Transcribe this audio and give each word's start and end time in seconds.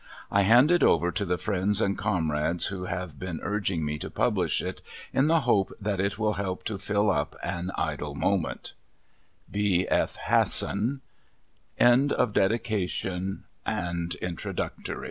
I 0.31 0.41
hand 0.41 0.71
it 0.71 0.81
over 0.81 1.11
to 1.11 1.25
the 1.25 1.37
friends 1.37 1.79
and 1.79 1.95
comrades 1.95 2.65
who 2.73 2.85
have 2.85 3.19
been 3.19 3.39
urging 3.43 3.85
me 3.85 3.99
to 3.99 4.09
publish 4.09 4.59
it, 4.59 4.81
in 5.13 5.27
the 5.27 5.41
hope 5.41 5.71
that 5.79 5.99
it 5.99 6.17
will 6.17 6.33
help 6.33 6.63
to 6.63 6.79
fill 6.79 7.11
up 7.11 7.35
an 7.43 7.69
idle 7.75 8.15
moment. 8.15 8.73
B. 9.51 9.85
F. 9.87 10.15
HASSON. 10.15 11.01
[Illustration: 11.79 13.43
F. 13.67 13.75
C. 13.75 14.25
ORMSBY 14.25 14.53
WASH. 14.89 14.95